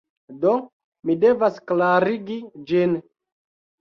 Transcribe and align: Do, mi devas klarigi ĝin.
Do, 0.43 0.53
mi 1.09 1.17
devas 1.25 1.61
klarigi 1.73 2.39
ĝin. 2.73 2.97